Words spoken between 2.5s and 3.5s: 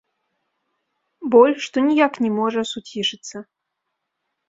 суцішыцца.